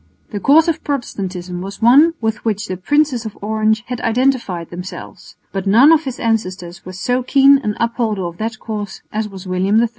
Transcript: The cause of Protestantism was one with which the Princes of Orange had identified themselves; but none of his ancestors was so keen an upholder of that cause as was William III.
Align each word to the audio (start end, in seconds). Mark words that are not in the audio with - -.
The 0.31 0.39
cause 0.39 0.67
of 0.67 0.83
Protestantism 0.83 1.61
was 1.61 1.79
one 1.79 2.15
with 2.21 2.43
which 2.43 2.65
the 2.65 2.75
Princes 2.75 3.23
of 3.23 3.37
Orange 3.39 3.83
had 3.85 4.01
identified 4.01 4.71
themselves; 4.71 5.35
but 5.51 5.67
none 5.67 5.91
of 5.91 6.05
his 6.05 6.19
ancestors 6.19 6.83
was 6.83 6.99
so 6.99 7.21
keen 7.21 7.59
an 7.59 7.77
upholder 7.79 8.23
of 8.25 8.39
that 8.39 8.57
cause 8.57 9.03
as 9.13 9.29
was 9.29 9.45
William 9.45 9.79
III. 9.79 9.89